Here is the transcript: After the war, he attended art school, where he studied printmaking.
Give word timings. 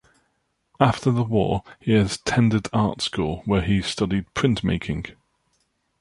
After 0.79 1.11
the 1.11 1.21
war, 1.21 1.61
he 1.79 1.93
attended 1.95 2.67
art 2.73 3.01
school, 3.03 3.43
where 3.45 3.61
he 3.61 3.83
studied 3.83 4.25
printmaking. 4.33 5.13